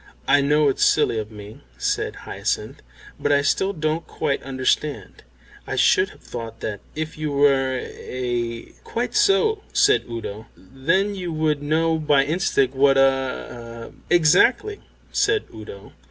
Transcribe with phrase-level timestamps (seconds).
[0.27, 2.81] "I know it's silly of me," said Hyacinth,
[3.19, 5.21] "but I still don't quite understand.
[5.67, 11.13] I should have thought that if you were a a" "Quite so," said Udo." then
[11.13, 14.81] you would have known by instinct what a a" "Exactly,"
[15.13, 15.93] said Udo.